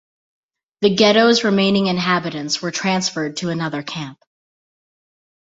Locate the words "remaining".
1.43-1.85